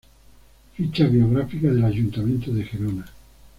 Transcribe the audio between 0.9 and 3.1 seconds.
biográfica del ayuntamiento de Gerona